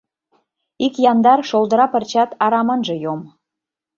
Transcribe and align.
Ик 0.85 0.93
яндар, 1.11 1.39
шолдыра 1.49 1.85
пырчат 1.93 2.29
арам 2.45 2.67
ынже 2.75 2.95
йом. 3.03 3.21